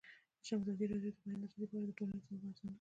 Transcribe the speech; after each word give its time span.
ازادي 0.61 0.85
راډیو 0.91 1.11
د 1.13 1.15
د 1.15 1.19
بیان 1.23 1.39
آزادي 1.45 1.65
په 1.71 1.75
اړه 1.77 1.85
د 1.89 1.91
ټولنې 1.97 2.17
د 2.17 2.21
ځواب 2.27 2.31
ارزونه 2.39 2.55
کړې. 2.57 2.69